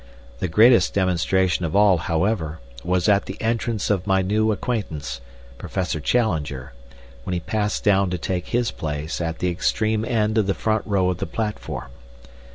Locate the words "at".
3.07-3.25, 9.21-9.37